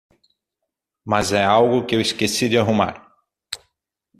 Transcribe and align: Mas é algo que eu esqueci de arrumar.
Mas 1.05 1.31
é 1.31 1.43
algo 1.43 1.85
que 1.85 1.93
eu 1.93 2.01
esqueci 2.01 2.49
de 2.49 2.57
arrumar. 2.57 3.07